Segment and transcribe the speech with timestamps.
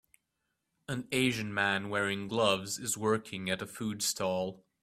[0.87, 4.65] An Asian man wearing gloves is working at a food stall.